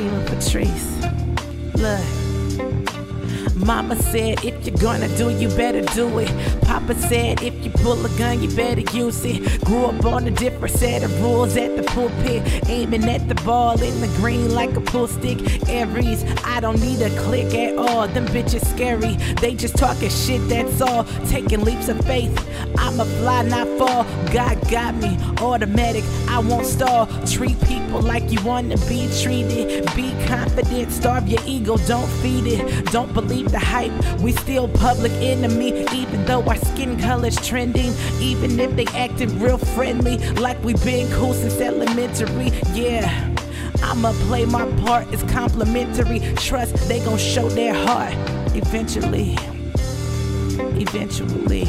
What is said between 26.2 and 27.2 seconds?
I won't stall.